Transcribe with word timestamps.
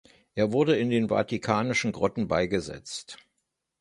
Er 0.33 0.51
wurde 0.51 0.75
in 0.79 0.89
den 0.89 1.09
vatikanischen 1.09 1.91
Grotten 1.91 2.27
beigesetzt. 2.27 3.19